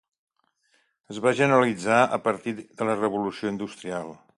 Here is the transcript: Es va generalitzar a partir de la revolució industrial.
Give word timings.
Es 1.15 1.19
va 1.27 1.35
generalitzar 1.41 2.01
a 2.19 2.21
partir 2.27 2.57
de 2.67 2.91
la 2.93 3.01
revolució 3.05 3.55
industrial. 3.59 4.15